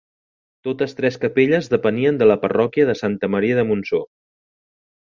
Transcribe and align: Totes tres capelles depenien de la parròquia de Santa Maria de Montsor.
Totes 0.67 0.97
tres 0.99 1.19
capelles 1.25 1.69
depenien 1.75 2.19
de 2.23 2.31
la 2.33 2.39
parròquia 2.49 2.89
de 2.91 2.99
Santa 3.05 3.33
Maria 3.37 3.63
de 3.63 3.71
Montsor. 3.73 4.07